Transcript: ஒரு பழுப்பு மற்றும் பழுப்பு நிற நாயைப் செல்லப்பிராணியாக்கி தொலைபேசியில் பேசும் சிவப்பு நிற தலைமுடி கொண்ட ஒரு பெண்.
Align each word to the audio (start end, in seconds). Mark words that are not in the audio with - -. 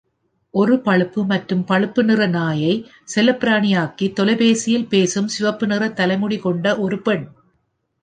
ஒரு 0.53 0.81
பழுப்பு 0.81 1.23
மற்றும் 1.23 1.65
பழுப்பு 1.65 2.03
நிற 2.03 2.25
நாயைப் 2.27 2.87
செல்லப்பிராணியாக்கி 3.15 4.13
தொலைபேசியில் 4.13 4.89
பேசும் 4.89 5.27
சிவப்பு 5.27 5.67
நிற 5.67 5.89
தலைமுடி 5.93 6.39
கொண்ட 6.39 6.77
ஒரு 6.79 6.99
பெண். 7.01 7.25